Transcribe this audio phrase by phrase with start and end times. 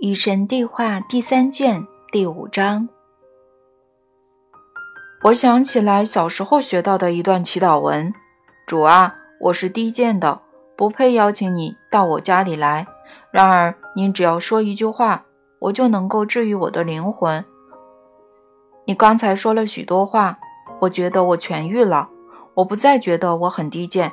[0.00, 2.88] 与神对话第三卷第五章。
[5.24, 8.14] 我想起来小时候学到的一段祈祷文
[8.64, 10.40] ：“主啊，我是低贱的，
[10.76, 12.86] 不配邀请你到我家里来。
[13.32, 15.24] 然而，您只要说一句话，
[15.58, 17.44] 我就能够治愈我的灵魂。
[18.84, 20.38] 你刚才说了许多话，
[20.82, 22.08] 我觉得我痊愈了，
[22.54, 24.12] 我不再觉得我很低贱。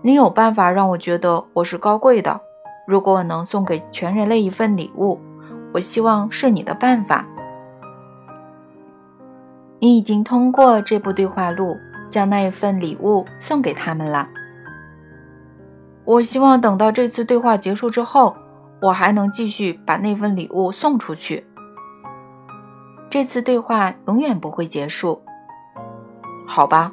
[0.00, 2.40] 你有办法让我觉得我是高贵的。”
[2.90, 5.20] 如果我能送给全人类一份礼物，
[5.72, 7.24] 我希望是你的办法。
[9.78, 11.76] 你已经通过这部对话录
[12.10, 14.28] 将那一份礼物送给他们了。
[16.04, 18.34] 我希望等到这次对话结束之后，
[18.82, 21.46] 我还能继续把那份礼物送出去。
[23.08, 25.22] 这次对话永远不会结束。
[26.44, 26.92] 好吧，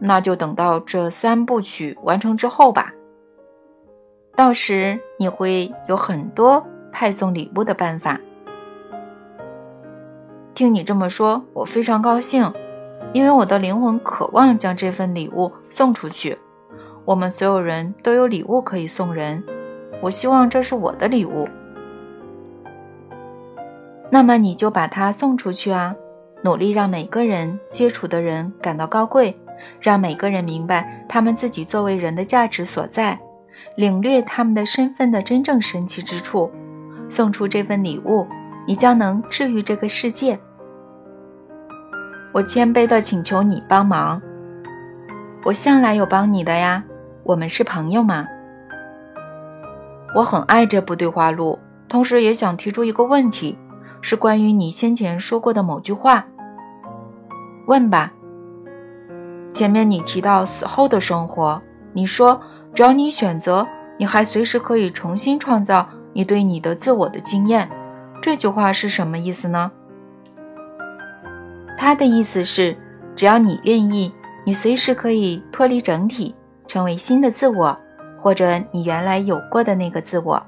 [0.00, 2.92] 那就等到这三部曲完成之后吧。
[4.38, 8.20] 到时你会有很多派送礼物的办法。
[10.54, 12.52] 听你这么说，我非常高兴，
[13.12, 16.38] 因为我的灵魂渴望将这份礼物送出去。
[17.04, 19.42] 我们所有人都有礼物可以送人，
[20.00, 21.48] 我希望这是我的礼物。
[24.08, 25.96] 那么你就把它送出去啊！
[26.44, 29.36] 努力让每个人接触的人感到高贵，
[29.80, 33.18] 让每个人明白他们自己作为人的价值所在。
[33.76, 36.50] 领略他们的身份的真正神奇之处，
[37.08, 38.26] 送出这份礼物，
[38.66, 40.38] 你将能治愈这个世界。
[42.32, 44.20] 我谦卑地请求你帮忙。
[45.44, 46.84] 我向来有帮你的呀，
[47.22, 48.26] 我们是朋友嘛。
[50.14, 53.56] 我很爱这部对话录，同时也想提出一个问题，
[54.02, 56.26] 是关于你先前说过的某句话。
[57.66, 58.12] 问吧。
[59.52, 62.40] 前面你提到死后的生活，你说。
[62.78, 67.68] 只要你选择，你还随时可以重新创造你对你的自我的经验。
[68.22, 69.72] 这句话是什么意思呢？
[71.76, 72.76] 他的意思是，
[73.16, 74.14] 只要你愿意，
[74.44, 76.36] 你随时可以脱离整体，
[76.68, 77.76] 成为新的自我，
[78.16, 80.40] 或者你原来有过的那个自我。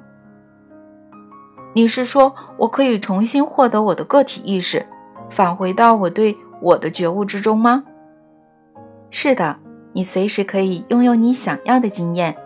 [1.73, 4.87] 你是说我可以重新获得我的个体意识，
[5.31, 7.83] 返回到我对我的觉悟之中吗？
[9.11, 9.57] 是的。
[9.93, 12.37] 你随时可以拥有你想要的经验，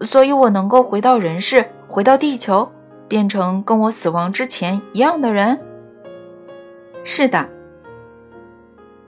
[0.00, 2.70] 所以我能够回到人世，回到地球，
[3.06, 5.60] 变成跟我死亡之前一样的人。
[7.04, 7.48] 是的，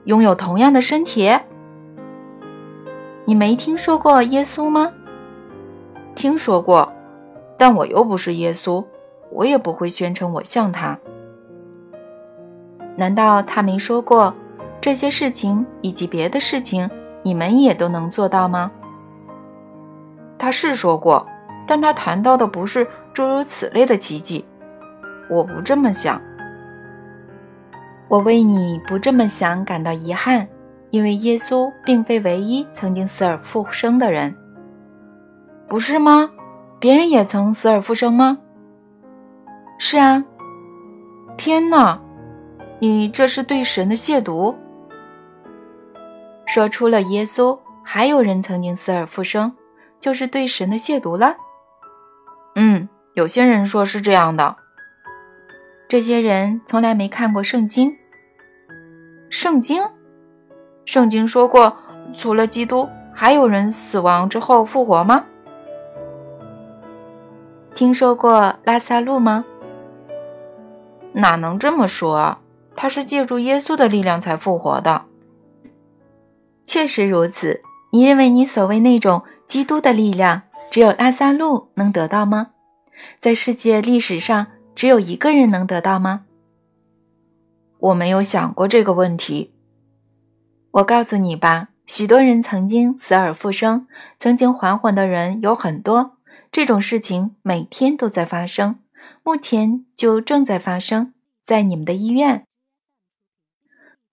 [0.05, 1.31] 拥有同样的身体。
[3.25, 4.91] 你没听说过耶稣吗？
[6.15, 6.91] 听说过，
[7.57, 8.85] 但我又不是耶稣，
[9.31, 10.97] 我也不会宣称我像他。
[12.95, 14.33] 难道他没说过？
[14.85, 16.87] 这些事情以及别的事情，
[17.23, 18.71] 你们也都能做到吗？
[20.37, 21.25] 他是说过，
[21.65, 24.45] 但他谈到的不是诸如此类的奇迹。
[25.27, 26.21] 我不这么想。
[28.07, 30.47] 我为你不这么想感到遗憾，
[30.91, 34.35] 因为耶稣并非唯一曾经死而复生的人，
[35.67, 36.29] 不是吗？
[36.79, 38.37] 别人也曾死而复生吗？
[39.79, 40.23] 是啊。
[41.37, 41.99] 天哪，
[42.77, 44.53] 你这是对神的亵渎！
[46.45, 49.53] 说出了耶稣，还有人曾经死而复生，
[49.99, 51.35] 就是对神的亵渎了。
[52.55, 54.55] 嗯，有些人说是这样的。
[55.87, 57.95] 这些人从来没看过圣经。
[59.29, 59.83] 圣经，
[60.85, 61.77] 圣经说过，
[62.13, 65.25] 除了基督，还有人死亡之后复活吗？
[67.73, 69.43] 听说过拉萨路吗？
[71.11, 72.37] 哪能这么说？
[72.75, 75.05] 他是借助耶稣的力量才复活的。
[76.65, 77.61] 确实如此。
[77.91, 82.51] 你认为你所谓那种基督的力量，只有拉萨路能得到吗？
[83.17, 86.25] 在世界历史上，只有一个人能得到吗？
[87.77, 89.51] 我没有想过这个问题。
[90.71, 93.87] 我告诉你吧，许多人曾经死而复生，
[94.19, 96.17] 曾经还魂的人有很多。
[96.51, 98.75] 这种事情每天都在发生，
[99.23, 101.13] 目前就正在发生
[101.45, 102.43] 在你们的医院。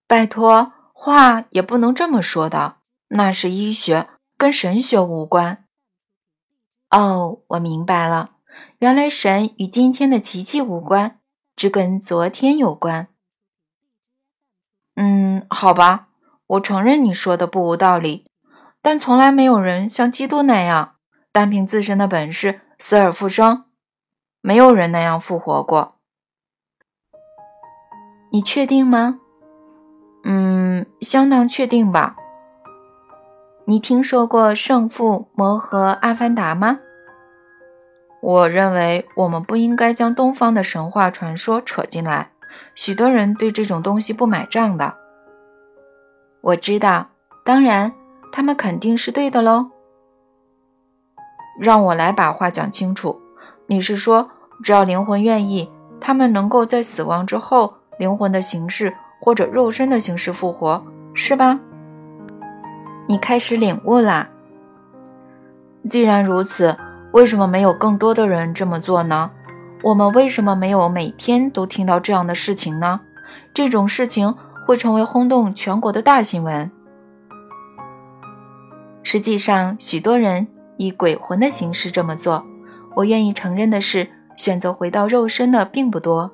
[0.07, 0.75] 拜托。
[1.05, 2.77] 话也不能这么说的，
[3.09, 5.65] 那是医学，跟神学无关。
[6.91, 8.37] 哦，我明白了，
[8.79, 11.19] 原来神与今天的奇迹无关，
[11.57, 13.09] 只跟昨天有关。
[14.95, 16.07] 嗯，好吧，
[16.47, 18.25] 我承认你说的不无道理，
[18.81, 20.95] 但从来没有人像基督那样，
[21.33, 23.65] 单凭自身的本事死而复生，
[24.41, 25.97] 没有人那样复活过。
[28.31, 29.19] 你确定吗？
[30.25, 32.17] 嗯，相当确定吧。
[33.65, 36.81] 你听说过圣父摩诃阿凡达吗？
[38.21, 42.31] 我认为我们不应该将东方的神话传说扯进来，
[42.75, 44.95] 许多人对这种东西不买账的。
[46.41, 47.09] 我知道，
[47.45, 47.93] 当然，
[48.31, 49.71] 他们肯定是对的喽。
[51.59, 53.21] 让我来把话讲清楚。
[53.67, 54.31] 你是说，
[54.63, 55.71] 只要灵魂愿意，
[56.01, 60.85] 他们能够在死亡之后，灵魂的形式或者肉身的形式复活，
[61.15, 61.61] 是吧？
[63.07, 64.29] 你开始领悟啦。
[65.89, 66.77] 既然如此，
[67.13, 69.31] 为什么没有更多的人这么做呢？
[69.85, 73.01] 我们为什么没有每天都听到这样的事情呢？
[73.55, 74.35] 这种事情
[74.67, 76.69] 会成为轰动全国的大新闻。
[79.05, 80.49] 实际上，许多人。
[80.79, 82.45] 以鬼魂的形式这么做，
[82.97, 86.33] 我愿意承认的是，选择回到肉身的并不多。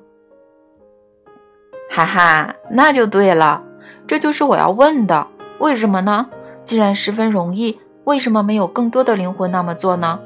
[1.89, 3.63] 哈哈，那就对了，
[4.05, 5.27] 这就是我要问的，
[5.59, 6.29] 为什么呢？
[6.63, 10.19] 既然十分容易，为什么没有更多的灵魂那么做呢？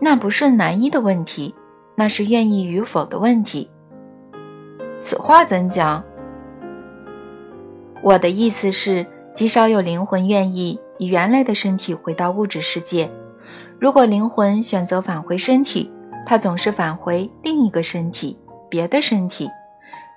[0.00, 1.54] 那不是难易的问题，
[1.96, 3.70] 那是愿意与否的问题。
[4.98, 6.04] 此话怎讲？
[8.02, 10.78] 我的意思是，极少有灵魂愿意。
[10.98, 13.08] 以原来的身体回到物质世界。
[13.78, 15.92] 如果灵魂选择返回身体，
[16.26, 18.36] 它总是返回另一个身体，
[18.68, 19.48] 别的身体，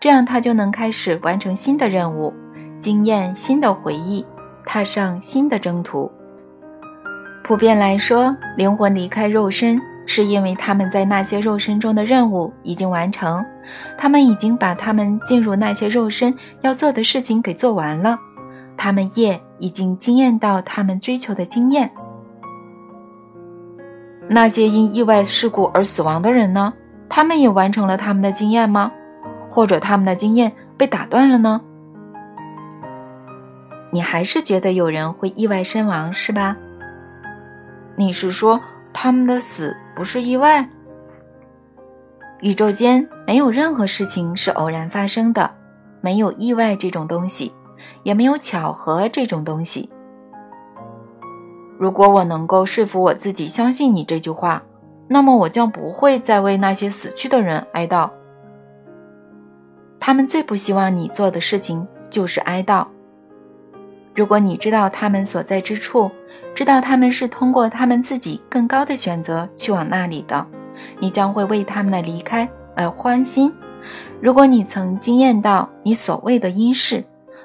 [0.01, 2.33] 这样他就能开始完成新的任务，
[2.80, 4.25] 经验新的回忆，
[4.65, 6.12] 踏上新的征途。
[7.44, 13.45] 普遍来说，灵魂离开肉身，是因为他们在那些肉身中的任务已经完成，
[13.95, 18.18] 他们已经把他们进入那些肉身要做的事情给做完了。
[18.75, 21.92] 他们业已经经验到他们追求的经验。
[24.27, 26.74] 那些因意外事故而死亡的人呢？
[27.07, 28.92] 他们也完成了他们的经验吗？
[29.51, 31.62] 或者他们的经验被打断了呢？
[33.92, 36.56] 你还是觉得有人会意外身亡是吧？
[37.95, 38.59] 你是说
[38.94, 40.69] 他们的死不是意外？
[42.39, 45.51] 宇宙间没有任何事情是偶然发生的，
[46.00, 47.53] 没有意外这种东西。
[48.03, 49.89] 也没有巧合这种东西。
[51.80, 54.62] 如果我能够说服我自己相信你这句话，
[55.07, 58.12] 那么我将不会再为那些死去的人哀悼。
[60.01, 62.88] 他们最不希望你做的事情就是哀悼。
[64.15, 66.09] 如果你知道他们所在之处，
[66.56, 70.45] 知道他们是通过他们自己更高的选择去往那里的，
[71.00, 73.53] 你将会为他们的离开而欢心。
[74.19, 77.03] 如果你曾经验到你所谓的因事，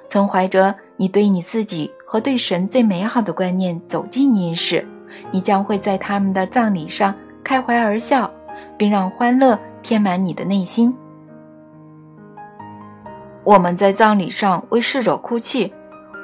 [0.09, 4.89] 曾怀着你对你自己和对神最美好的观念走进阴世，
[5.31, 7.15] 你将会在他们的葬礼上
[7.45, 8.31] 开怀而笑，
[8.79, 10.97] 并让欢乐填满你的内心。
[13.47, 15.73] 我们在葬礼上为逝者哭泣，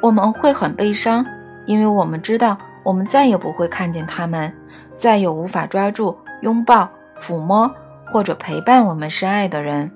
[0.02, 1.24] 我们会很悲伤，
[1.66, 4.52] 因为我们知道我们再也不会看见他们，
[4.96, 6.90] 再也无法抓住、拥抱、
[7.20, 7.72] 抚摸
[8.06, 9.88] 或者陪伴我们深爱的人。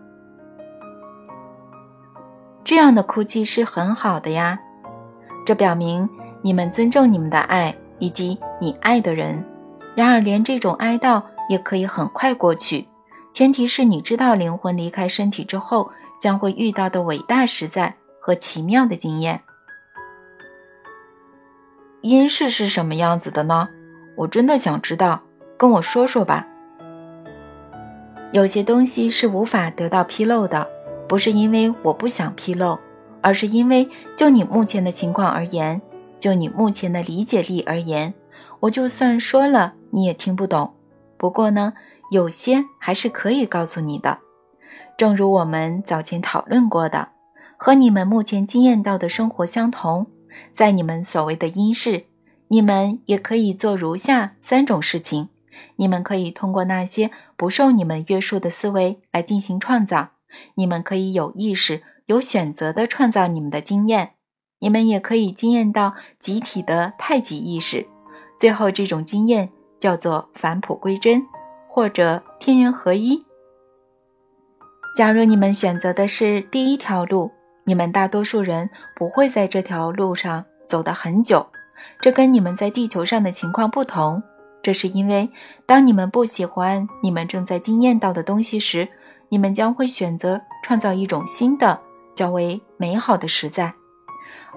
[2.62, 4.61] 这样的哭泣是很好的呀，
[5.44, 6.08] 这表明
[6.43, 9.44] 你们尊重你们的爱以及你爱的人。
[9.96, 12.87] 然而，连这种哀悼也可以很快过去，
[13.32, 19.42] 前提是你知道灵魂离开身体之后将会遇到的伟大实在和奇妙的经验。
[22.02, 23.68] 阴世是什么样子的呢？
[24.16, 25.22] 我真的想知道，
[25.56, 26.46] 跟我说说吧。
[28.32, 30.70] 有些东西是无法得到披露的。
[31.08, 32.76] 不是因为我不想披露，
[33.20, 35.80] 而是因为就你目前的情况而言，
[36.18, 38.12] 就你目前的理解力而言，
[38.58, 40.75] 我就算说了你也听不懂。
[41.16, 41.75] 不过呢，
[42.11, 44.18] 有些还是可以告诉你的。
[44.97, 47.11] 正如我们早前讨论过的，
[47.59, 50.07] 和你们目前经验到的生活相同，
[50.55, 52.07] 在你们所谓的因世，
[52.49, 55.29] 你们也可以做如下三种事情：
[55.76, 60.12] 你们可以通过那些不受你们约束的思维来进行创造。
[60.55, 64.12] 你们可以有意识、有选择地创造你们的经验，
[64.61, 67.87] 你们也可以经验到集体的太极意识。
[68.38, 71.26] 最后，这种经验叫做返璞归真，
[71.69, 73.25] 或者天人合一。
[74.97, 77.31] 假如你们选择的是第一条路，
[77.65, 81.47] 你们大多数人不会在这条路上走得很久。
[82.00, 84.23] 这跟你们在地球上的情况不同，
[84.62, 85.31] 这是因为
[85.67, 88.88] 当你们不喜欢你们正在经验到的东西时。
[89.29, 91.81] 你们将会选择创造一种新的、
[92.15, 93.75] 较为美好的实在，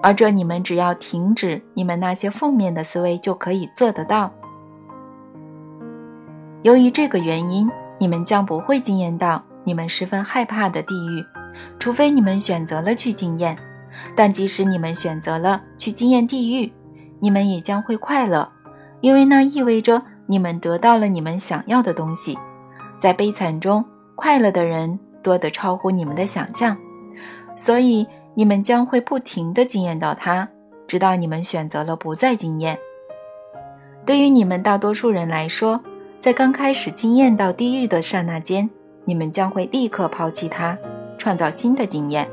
[0.00, 4.32] 而这你们只要停止你们那些负面的思维就可以做得到。
[6.62, 7.68] 由于这个原因，
[7.98, 11.24] 你们将不会惊艳到你们十分害怕的地狱，
[11.78, 13.56] 除非你们选择了去经验。
[14.16, 16.72] 但即使你们选择了去经验地狱，
[17.18, 18.50] 你们也将会快乐，
[19.00, 22.38] 因为那意味着你们得到了你们想要的东西。
[23.00, 26.76] 在悲惨中，快乐的人多得超乎你们的想象，
[27.56, 30.48] 所以你们将会不停地经验到它，
[30.86, 32.78] 直到你们选择了不再经验。
[34.06, 35.80] 对于你们大多数人来说，
[36.20, 38.70] 在刚开始经验到地狱的刹那间，
[39.10, 40.78] 你们将会立刻抛弃它，
[41.18, 42.28] 创造新的经验。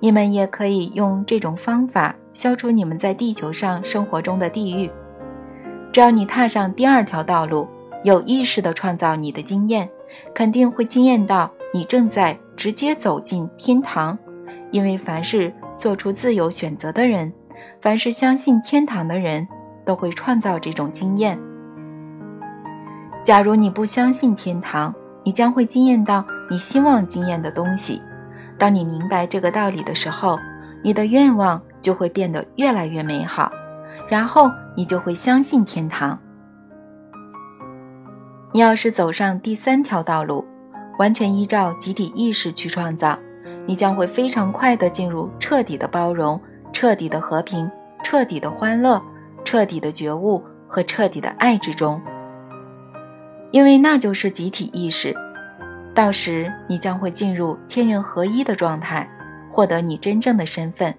[0.00, 4.90] 你们也可以用这种方法消除你们在地球上生活中的地狱。
[5.92, 7.68] 只要你踏上第二条道路，
[8.02, 9.88] 有意识地创造你的经验，
[10.34, 14.18] 肯定会惊艳到你正在直接走进天堂。
[14.72, 17.32] 因为凡是做出自由选择的人，
[17.80, 19.46] 凡是相信天堂的人，
[19.84, 21.38] 都会创造这种经验。
[23.22, 24.92] 假如你不相信天堂，
[25.24, 28.00] 你将会惊艳到你希望惊艳的东西。
[28.58, 30.38] 当你明白这个道理的时候，
[30.82, 33.50] 你的愿望就会变得越来越美好，
[34.08, 36.18] 然后你就会相信天堂。
[38.52, 40.44] 你要是走上第三条道路，
[40.98, 43.18] 完全依照集体意识去创造，
[43.66, 46.40] 你将会非常快地进入彻底的包容、
[46.72, 47.70] 彻底的和平、
[48.04, 49.02] 彻底的欢乐、
[49.44, 52.00] 彻底的觉悟和彻底的爱之中，
[53.52, 55.14] 因为那就是集体意识。
[55.94, 59.08] 到时你将会进入天人合一的状态，
[59.50, 60.92] 获得你真正的身份，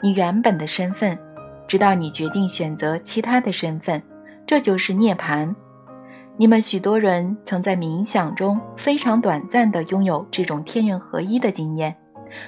[0.00, 1.16] 你原本的身份，
[1.66, 4.02] 直到你决定选择其他的身份，
[4.46, 5.54] 这就是涅槃。
[6.38, 11.94] 你们许多人曾在冥想中非常短暂地拥有这种天人合一的经验，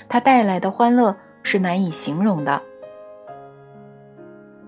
[0.08, 2.62] 它带来的欢乐是难以形容的。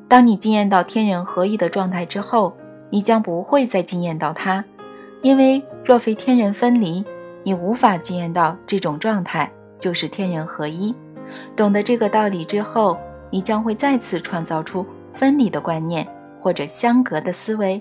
[0.07, 2.55] 当你经验到天人合一的状态之后，
[2.91, 4.63] 你将不会再经验到它，
[5.23, 7.05] 因为若非天人分离，
[7.45, 10.95] 你无法经验到这种状态就是天人合一。
[11.57, 12.99] 懂得这个道理之后，
[13.31, 16.07] 你将会再次创造出分离的观念
[16.41, 17.81] 或者相隔的思维。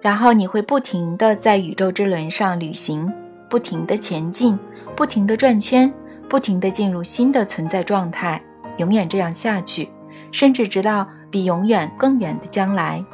[0.00, 3.12] 然后你会不停地在宇宙之轮上旅行，
[3.48, 4.58] 不停地前进，
[4.96, 5.92] 不停地转圈，
[6.28, 8.42] 不停地进入新的存在状态，
[8.78, 9.88] 永远这样下去，
[10.32, 13.04] 甚至直到比永远更远的将来。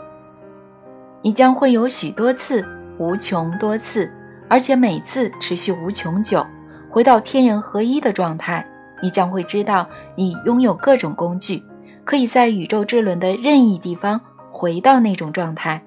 [1.21, 2.65] 你将会有许多次，
[2.99, 4.11] 无穷多次，
[4.49, 6.45] 而且每次持续无穷久，
[6.90, 8.67] 回到天人合一的状态。
[9.00, 11.62] 你将会知道，你拥有各种工具，
[12.05, 15.81] 可以在宇宙之轮的任意地方回到那种状态。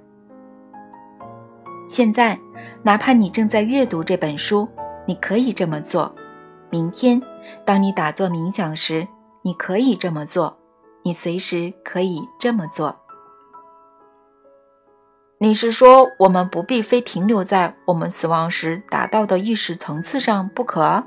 [1.89, 2.39] 现在，
[2.83, 4.65] 哪怕你正在阅读这本书，
[5.05, 6.09] 你可以这么做；
[6.69, 7.21] 明天，
[7.65, 9.05] 当你打坐冥想时，
[9.41, 10.55] 你可以这么做；
[11.03, 12.95] 你随时可以这么做。
[15.43, 21.03] 你是说，我们不必非停留在我们死亡时达到的意识层次上不可？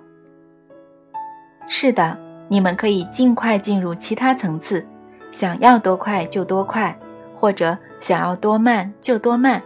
[1.69, 4.85] 是的，你们可以尽快进入其他层次，
[5.31, 6.99] 想要多快就多快，
[7.33, 9.63] 或者想要多慢就多慢。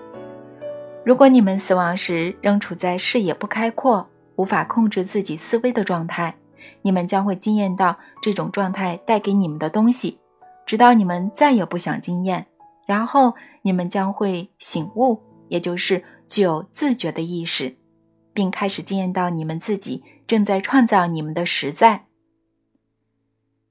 [1.02, 4.06] 如果你们死亡时仍处在视野不开阔、
[4.36, 6.34] 无法控制自己思维的状态，
[6.82, 10.18] 你们将会惊艳到这种状态带给你们的东西，
[10.66, 12.44] 直到你们再也不想惊艳。
[12.86, 17.76] 然后你们将会醒悟，也就是具有自觉的意识，
[18.32, 22.06] 并开始惊艳到你们自己正在创造你们的实在。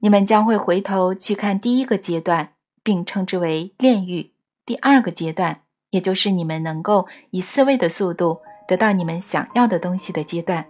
[0.00, 2.52] 你们将会回头去看第一个阶段，
[2.82, 4.32] 并称之为炼狱；
[4.64, 5.62] 第二个阶段。
[5.90, 10.66] 也就是你们能够以四位的速度得到你们想要的东西的阶段，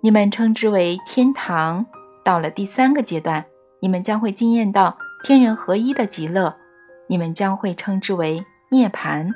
[0.00, 1.84] 你们称之为天堂。
[2.24, 3.44] 到了第三个阶段，
[3.80, 6.56] 你们将会惊艳到天人合一的极乐，
[7.08, 9.28] 你们将会称之为涅槃。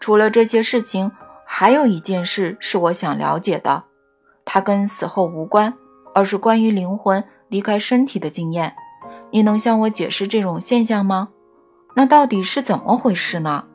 [0.00, 1.12] 除了这些事情，
[1.44, 3.84] 还有一件事是我想了解的，
[4.44, 5.74] 它跟死后无关，
[6.14, 8.74] 而是关于灵魂离开身体的经验。
[9.30, 11.28] 你能向我解释这种现象吗？
[11.94, 13.66] 那到底是怎么回事呢？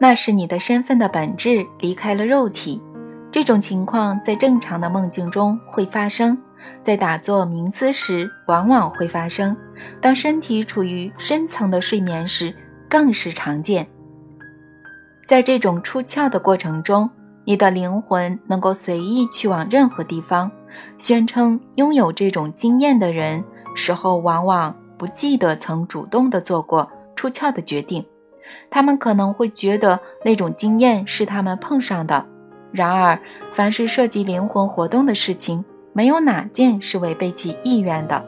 [0.00, 2.82] 那是你的身份的本质离开了肉体。
[3.30, 6.40] 这种情况在正常的梦境中会发生，
[6.82, 9.56] 在打坐冥思时往往会发生，
[10.00, 12.54] 当身体处于深层的睡眠时
[12.88, 13.86] 更是常见。
[15.26, 17.10] 在这种出窍的过程中，
[17.44, 20.50] 你的灵魂能够随意去往任何地方。
[20.98, 23.44] 宣称拥有这种经验的人，
[23.74, 24.74] 时候往往。
[24.96, 28.04] 不记得曾主动的做过出窍的决定，
[28.70, 32.24] 他们可能会觉得那种经验是他们碰上的。
[32.70, 33.20] 然而，
[33.52, 38.22] 凡是涉及灵魂活动的事情，没有哪件是违背其意愿的。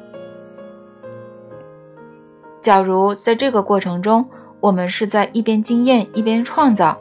[2.63, 4.27] 假如在这个过程中，
[4.61, 6.97] 我们是在一边经验一边创造，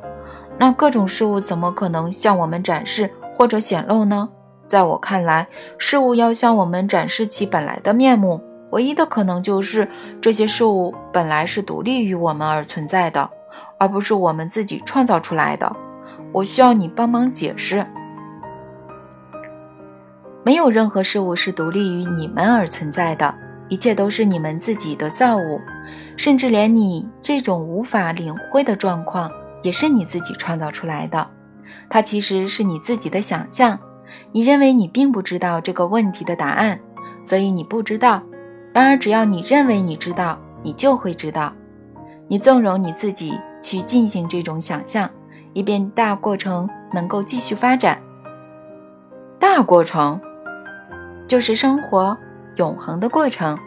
[0.57, 4.29] 那各种事物怎么可能向我们展示或者显露呢？
[4.65, 8.41] 在我看来，事物要向我们展示其本来的面目。
[8.72, 9.88] 唯一的可能就是
[10.19, 13.29] 这些事物本来是独立于我们而存在的，
[13.77, 15.74] 而不是我们自己创造出来的。
[16.34, 17.86] 我需要你帮忙解释。
[20.45, 23.33] 没有任何事物是独立于你们而存在的，
[23.67, 25.59] 一切都是你们自己的造物，
[26.15, 29.31] 甚至连你这种无法领会的状况
[29.63, 31.27] 也是你自己创造出来的。
[31.89, 33.79] 它其实是你自己的想象。
[34.31, 36.79] 你认为你并不知道这个问题的答案，
[37.23, 38.21] 所以你不知道。
[38.71, 41.51] 然而，只要你认为你知道，你就会知道。
[42.27, 43.33] 你纵容你自己
[43.63, 45.09] 去进行这种想象，
[45.53, 47.99] 以便大过程能够继续发展。
[49.39, 50.21] 大过程。
[51.27, 52.17] 就是生活
[52.58, 53.58] 永恒的过程。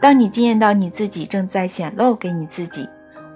[0.00, 2.88] 当你经验到你自己正在显露给你自己，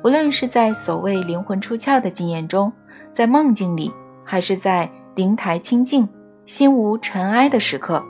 [0.05, 2.73] 无论是在所谓灵魂出窍的经验中，
[3.13, 3.91] 在梦境里，
[4.25, 6.09] 还是在灵台清净、
[6.45, 8.05] 心无尘埃的时刻，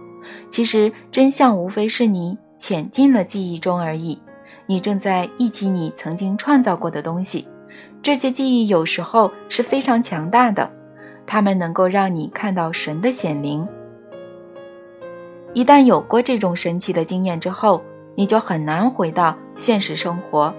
[0.50, 4.20] 其实真相无非是你潜进了记忆中而已。
[4.66, 7.48] 你正在忆起你曾经创造过的东西，
[8.02, 10.70] 这些记忆有时候是非常强大的，
[11.26, 13.66] 它们能够让你看到神的显灵。
[15.52, 17.82] 一旦有过这种神奇的经验之后，
[18.14, 20.54] 你就很难回到现实生活。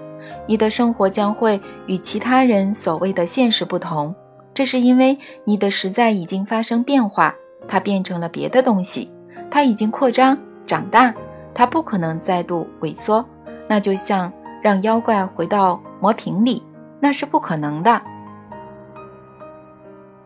[0.46, 4.14] 你的生活将会与其他人所谓的现实不同，
[4.52, 7.34] 这是因为你的实在已经发生变化，
[7.66, 9.10] 它变成了别的东西，
[9.50, 11.14] 它已经扩张长大，
[11.54, 13.24] 它不可能再度萎缩。
[13.66, 14.30] 那就像
[14.62, 16.62] 让妖怪回到魔瓶里，
[17.00, 18.02] 那是不可能的。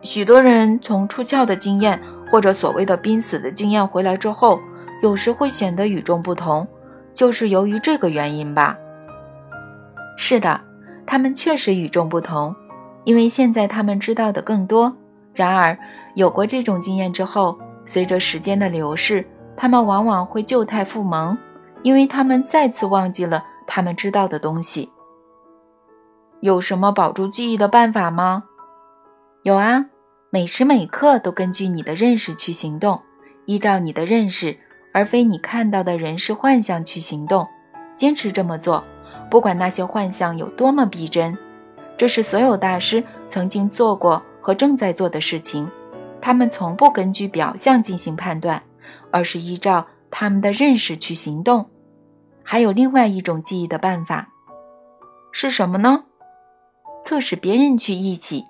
[0.01, 1.99] 许多人从出窍的经验。
[2.29, 4.59] 或者所谓的濒死的经验回来之后，
[5.01, 6.67] 有时会显得与众不同，
[7.13, 8.77] 就是由于这个原因吧。
[10.17, 10.59] 是的，
[11.05, 12.55] 他们确实与众不同，
[13.03, 14.95] 因为现在他们知道的更多。
[15.33, 15.77] 然而，
[16.15, 21.37] 有过这种经验之后，随着时间的流逝，他们往往会旧态复萌，
[21.83, 24.91] 因为他们再次忘记了他们知道的东西。
[26.41, 28.43] 有什么保住记忆的办法吗？
[29.43, 29.85] 有啊。
[30.37, 33.01] 每时每刻都根据你的认识去行动，
[33.45, 34.55] 依照你的认识，
[34.93, 37.47] 而非你看到的人是幻象去行动。
[37.95, 38.83] 坚持这么做，
[39.31, 41.35] 不管那些幻象有多么逼真。
[41.97, 45.67] 这是所有大师曾经做过和正在做的事情。
[46.21, 48.61] 他们从不根据表象进行判断，
[49.09, 51.67] 而是依照他们的认识去行动。
[52.43, 54.29] 还有另外一种记忆的办法，
[55.31, 56.03] 是什么呢？
[57.03, 58.43] 促使别人去忆起。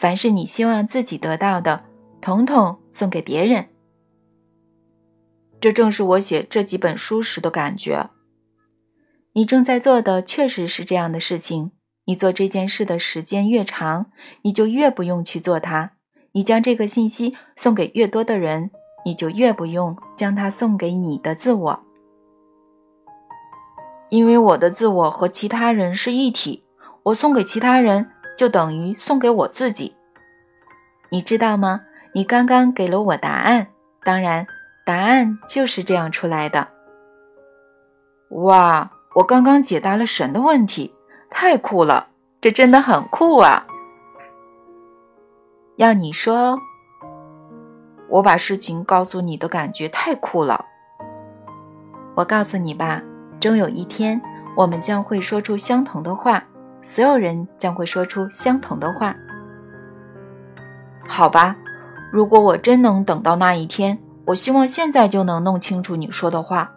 [0.00, 1.84] 凡是你希望自己得到的，
[2.22, 3.68] 统统送给别人。
[5.60, 8.08] 这正是我写这几本书时的感觉。
[9.34, 11.72] 你正在做的确实是这样的事情。
[12.06, 14.06] 你做这件事的时间越长，
[14.40, 15.92] 你就越不用去做它。
[16.32, 18.70] 你将这个信息送给越多的人，
[19.04, 21.84] 你就越不用将它送给你的自我，
[24.08, 26.64] 因为我的自我和其他人是一体。
[27.02, 28.10] 我送给其他人。
[28.40, 29.94] 就等于送给我自己，
[31.10, 31.82] 你知道吗？
[32.14, 33.66] 你刚刚给了我答案，
[34.02, 34.46] 当然，
[34.82, 36.68] 答案就是这样出来的。
[38.30, 40.94] 哇，我刚刚解答了神的问题，
[41.28, 42.08] 太酷了！
[42.40, 43.66] 这真的很酷啊！
[45.76, 46.58] 要你说，
[48.08, 50.64] 我把事情告诉你的感觉太酷了。
[52.14, 53.02] 我告诉你吧，
[53.38, 54.18] 终有一天，
[54.56, 56.42] 我们将会说出相同的话。
[56.82, 59.14] 所有人将会说出相同的话。
[61.06, 61.56] 好吧，
[62.12, 66.70] 如果我真能等到那一天，我希望现在就能弄清楚你说的话。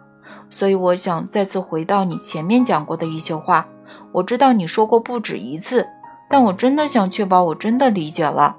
[0.50, 3.66] 所以我想再次回到你前面讲过的一些话。
[4.12, 5.86] 我知道你说过不止一次，
[6.28, 8.56] 但我真的想确保我真的理解了。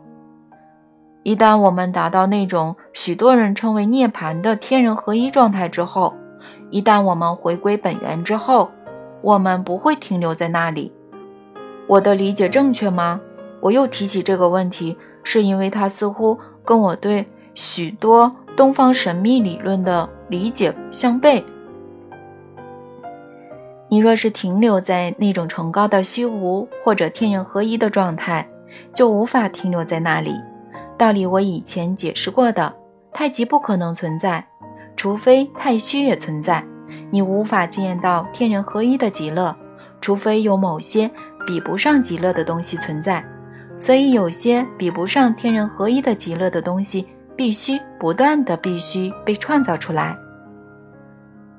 [1.24, 6.14] 一旦我们达到那种许多人称为涅槃的天人合一状态之后，
[6.70, 8.70] 一旦我们回归本源之后，
[9.22, 10.94] 我们不会停留在那里。
[11.88, 13.22] 我的理解正确吗？
[13.62, 21.44] 我又提起这个问题，是因为它似乎跟我对许多东方神秘理论的理解相悖。
[23.88, 28.48] 你若是停留在那种崇高的虚无或者天人合一的状态，
[28.94, 30.34] 就无法停留在那里。
[30.98, 32.74] 道理我以前解释过的，
[33.14, 34.46] 太极不可能存在，
[34.96, 36.66] 除非太虚也存在。
[37.12, 39.56] 你无法经验到天人合一的极乐，
[40.02, 41.10] 除非有某些。
[41.46, 43.24] 比不上极乐的东西存在，
[43.78, 50.18] 所以有些比不上天人合一的极乐的东西，必须不断的必须被创造出来。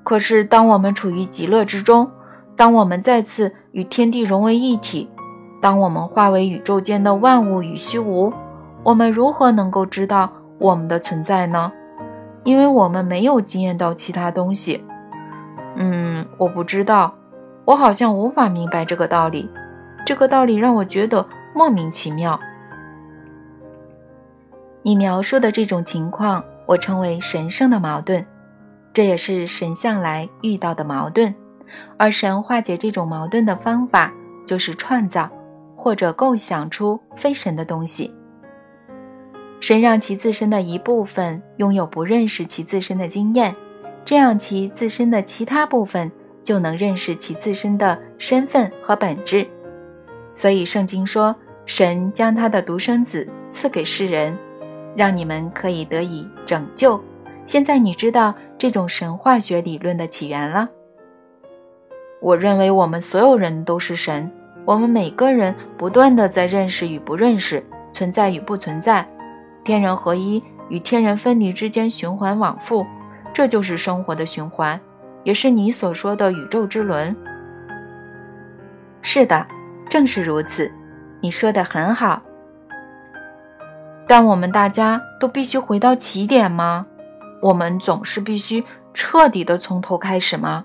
[0.03, 2.11] 可是，当我们处于极乐之中，
[2.55, 5.11] 当我们再次与天地融为一体，
[5.61, 8.33] 当我们化为宇宙间的万物与虚无，
[8.83, 11.73] 我们如何能够知道我们的存在呢？
[12.45, 14.85] 因为我们没有经验到其他东西。
[15.75, 17.13] 嗯，我不知道，
[17.65, 19.51] 我好像无法明白这个道理。
[20.07, 22.39] 这个道理让我觉得莫名其妙。
[24.83, 28.25] 你描述的这种情况，我称为神圣的矛盾，
[28.95, 31.35] 这也是神向来遇到的矛盾。
[31.97, 34.15] 而神化解这种矛盾的方法，
[34.47, 35.29] 就是创造
[35.75, 38.15] 或者构想出非神的东西。
[39.59, 43.57] 神让其自身的一部分拥有不认识其自身的经验，
[44.05, 46.13] 这样其自身的其他部分
[46.45, 49.45] 就能认识其自身的身份和本质。
[50.37, 54.39] 所以圣经说，神将他的独生子赐给世人，
[54.95, 57.03] 让你们可以得以拯救。
[57.47, 60.69] 现在你知道这种神话学理论的起源了。
[62.21, 64.31] 我认为我们所有人都是神，
[64.65, 69.07] 我们每个人不断的在认识与不认识，存在与不存在。
[69.65, 72.87] 天人合一与天人分离之间循环往复，
[73.33, 74.81] 这就是生活的循环，
[75.25, 77.15] 也是你所说的宇宙之轮。
[79.03, 79.47] 是的，
[79.89, 80.71] 正是如此。
[81.21, 82.23] 你说的很好。
[84.07, 86.87] 但我们大家都必须回到起点吗？
[87.43, 90.65] 我们总是必须彻底的从头开始吗？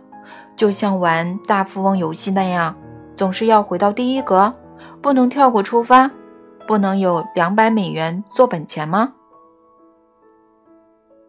[0.56, 2.76] 就像玩大富翁游戏那样，
[3.16, 4.54] 总是要回到第一格，
[5.02, 6.12] 不能跳过出发？
[6.68, 9.14] 不能有两百美元做本钱吗？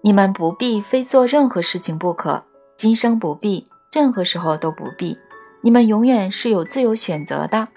[0.02, 2.42] 你们不必非做任何事情不可，
[2.76, 5.16] 今生不必，任何时候都不必。
[5.62, 7.68] 你们永远是有自由选择的。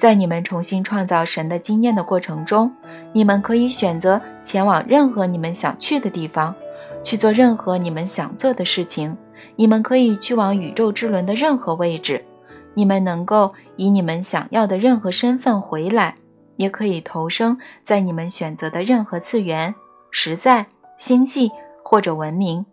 [0.00, 2.72] 在你们重新创造神的经验的过程中，
[3.12, 6.54] 你们可以选择前往任何你们想去的地方，
[7.04, 9.14] 去做任何你们想做的事情。
[9.56, 12.24] 你们可以去往宇宙之轮的任何位置。
[12.72, 16.14] 你们能够以你们想要的任何身份回来。
[16.56, 19.74] 也可以投生在你们选择的任何次元、
[20.10, 20.66] 实在、
[20.98, 21.50] 星系
[21.82, 22.66] 或者文明。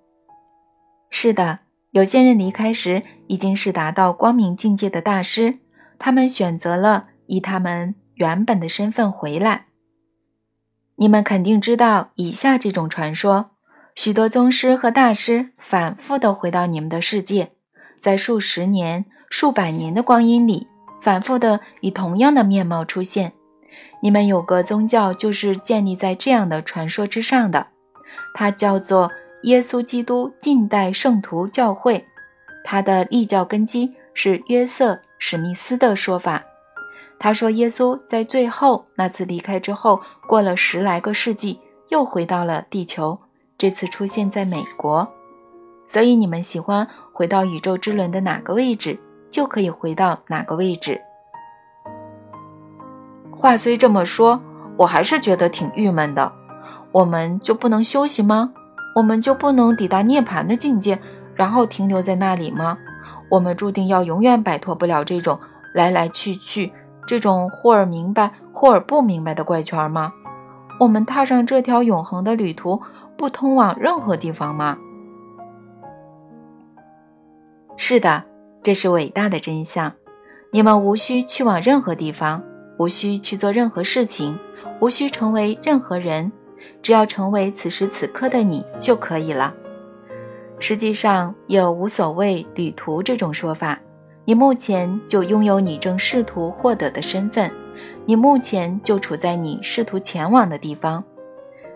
[1.10, 1.60] 是的，
[1.92, 5.54] 有些人离开时已经是达到光明境界的大师，
[5.98, 9.66] 他们选择了以他们原本的身份回来。
[10.96, 13.52] 你们肯定知道以下这种传说：
[13.94, 17.52] 许多宗师和大师反复的回到你们的世界，
[18.02, 20.68] 在数十年、数百年的光阴里，
[21.00, 23.34] 反复的以同样的面貌出现。
[24.02, 27.68] 你们有个宗教，就是建立在这样的传说之上的，
[28.34, 29.12] 它叫做
[29.44, 32.06] 耶稣基督近代圣徒教会。
[32.64, 36.44] 它的立教根基是约瑟·史密斯的说法。
[37.20, 43.20] 他说，耶稣在最后那次离开之后，过了十来个世纪，又回到了地球，
[43.58, 45.08] 这次出现在美国。
[45.88, 49.00] 所以你们喜欢回到宇宙之轮的哪个位置，
[49.32, 51.02] 就可以回到哪个位置。
[53.32, 54.42] 话虽这么说，
[54.78, 56.32] 我还是觉得挺郁闷的。
[56.92, 58.52] 我们就不能休息吗？
[58.96, 61.00] 我们就不能抵达涅槃的境界，
[61.36, 62.78] 然后停留在那里吗？
[63.30, 65.40] 我们注定要永远摆脱不了这种
[65.74, 66.74] 来来去去、
[67.08, 70.14] 这种或尔明白或尔不明白的怪圈吗？
[70.80, 72.80] 我们踏上这条永恒的旅途，
[73.18, 74.78] 不通往任何地方吗？
[77.78, 78.24] 是的，
[78.62, 79.92] 这是伟大的真相。
[80.52, 82.44] 你们无需去往任何地方。
[82.80, 84.38] 无需去做任何事情，
[84.80, 86.32] 无需成为任何人，
[86.84, 89.52] 只要成为此时此刻的你就可以了。
[90.60, 93.80] 实际上，有无所谓旅途这种说法。
[94.28, 97.50] 你目前就拥有你正试图获得的身份，
[98.06, 101.02] 你目前就处在你试图前往的地方。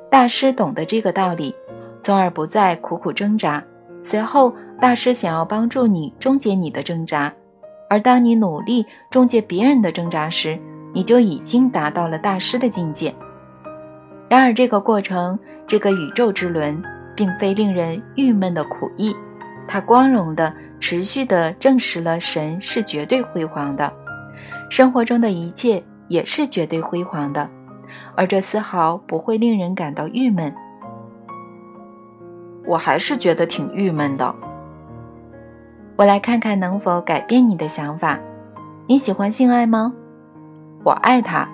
[0.10, 1.56] 大师懂得这个道理，
[2.02, 3.64] 从而不再苦苦挣扎。
[4.02, 7.34] 随后，大师想要帮助你终结你的挣扎，
[7.90, 10.60] 而当你努力终结别人的挣扎时，
[10.94, 13.16] 你就已经达到了大师的境界。
[14.28, 16.84] 然而，这个过程，这个宇宙之轮，
[17.16, 19.16] 并非令人郁闷的苦役，
[19.70, 23.94] 它光荣的、持续的证实了神是绝对辉煌的，
[24.70, 27.48] 生活中的一切也是绝对辉煌的，
[28.16, 30.54] 而这丝毫不会令人感到郁闷。
[32.66, 34.36] 我还是觉得挺郁闷的。
[35.96, 38.20] 我来看看能否改变你的想法。
[38.88, 39.94] 你喜欢性爱吗？
[40.84, 41.48] 我爱他，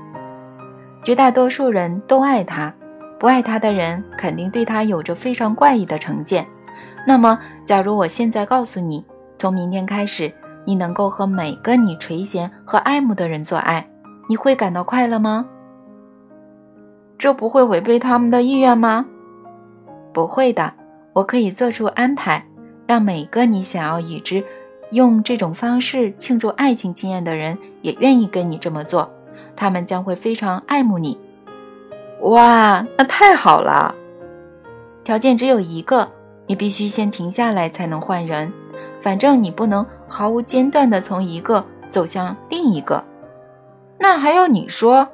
[1.03, 2.73] 绝大多数人都爱他。
[3.19, 6.47] 不爱他的人肯定对他有着非常怪异的成见。
[7.05, 9.03] 那么，假如我现在告诉你，
[9.37, 10.33] 从明天开始，
[10.65, 13.87] 你能够和每个你垂涎和爱慕的人做爱，
[14.27, 15.45] 你会感到快乐吗？
[17.17, 19.05] 这不会违背他们的意愿吗？
[20.13, 20.73] 不会的，
[21.13, 22.45] 我可以做出安排，
[22.85, 24.43] 让每个你想要与之
[24.91, 27.57] 用这种方式庆祝爱情经验的人。
[27.83, 29.09] 也愿意跟你这么做，
[29.55, 31.17] 他们将会非常爱慕你。
[32.21, 33.95] 哇，那太好了！
[35.05, 36.09] 条件只有一个，
[36.47, 38.51] 你必须先停下来才能换人。
[38.99, 43.03] 反正你不能毫无间断地从一个走向另一个。
[43.99, 45.07] 那还要你说？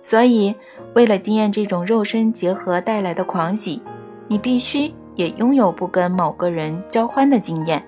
[0.00, 0.54] 所以，
[0.94, 3.80] 为了经验这种肉身结合带来的狂喜，
[4.26, 7.84] 你必须也拥有不跟某个人交欢的经验，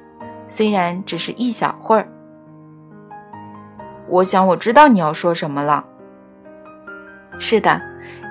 [0.48, 2.08] 虽然只是一小会儿。
[4.08, 5.84] 我想我知道你要说什么了。
[7.38, 7.80] 是的，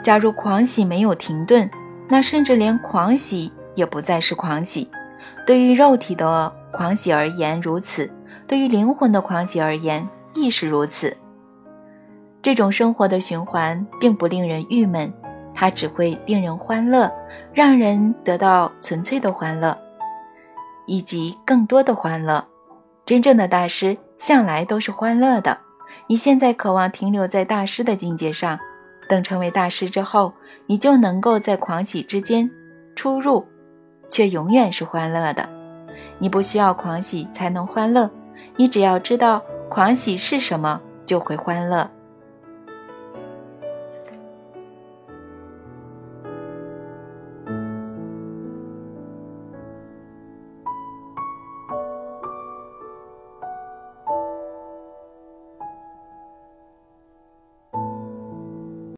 [0.02, 1.69] 假如狂喜没有停顿，
[2.08, 4.89] 那甚至连狂喜也不再是狂喜。
[5.45, 8.10] 对于肉体的狂喜而言如此，
[8.47, 11.15] 对于灵魂的狂喜而言亦是如此。
[12.41, 15.12] 这种生活的循环并不令人郁闷，
[15.53, 17.12] 它只会令人欢乐，
[17.53, 19.77] 让人得到纯粹的欢乐，
[20.86, 22.45] 以及更多的欢乐。
[23.06, 25.58] 真正的大师向来都是欢乐的。
[26.08, 28.58] 你现在渴望停留在大师的境界上，
[29.08, 30.34] 等成为大师之后，
[30.67, 32.49] 你就能够在狂喜之间
[32.95, 33.45] 出入，
[34.07, 35.47] 却永远是欢乐的。
[36.19, 38.09] 你不需要狂喜才能欢乐，
[38.55, 41.89] 你只要知道狂喜是什么，就会欢乐。